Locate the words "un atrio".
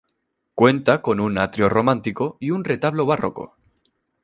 1.19-1.69